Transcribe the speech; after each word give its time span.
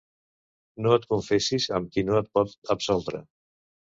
No 0.85 0.93
et 0.99 1.05
confessis 1.11 1.67
amb 1.79 1.93
qui 1.97 2.05
no 2.07 2.17
et 2.21 2.31
pot 2.37 2.57
absoldre. 2.79 3.21